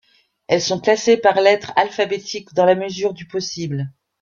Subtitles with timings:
[0.47, 3.91] Elles sont classées par lettres alphabétiques dans la mesure du possible.